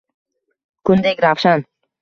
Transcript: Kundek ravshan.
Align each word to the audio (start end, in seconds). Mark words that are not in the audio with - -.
Kundek 0.91 1.23
ravshan. 1.29 1.67